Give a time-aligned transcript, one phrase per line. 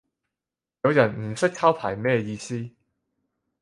[0.81, 2.71] 有人唔識抄牌咩意思